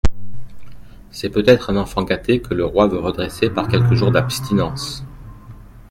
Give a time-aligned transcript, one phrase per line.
[1.11, 5.03] C'est peut-être un enfant gâté que le roi veut redresser par quelques jours d'abstinence.